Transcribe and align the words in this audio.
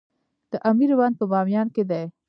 د 0.51 0.53
امیر 0.69 0.91
بند 0.99 1.13
په 1.19 1.25
بامیان 1.31 1.67
کې 1.75 1.83
دی 1.89 2.03